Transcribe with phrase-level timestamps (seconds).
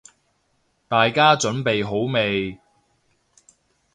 [0.87, 2.57] 大家準備好未？